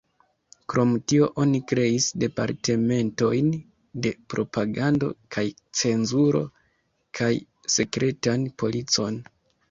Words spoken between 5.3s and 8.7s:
kaj cenzuro kaj sekretan